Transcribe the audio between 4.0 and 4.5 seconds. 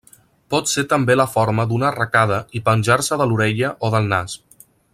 nas.